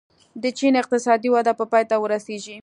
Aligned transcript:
د 0.41 0.43
چین 0.57 0.73
اقتصادي 0.81 1.29
وده 1.31 1.53
به 1.57 1.65
پای 1.71 1.83
ته 1.89 1.95
ورسېږي. 1.99 2.57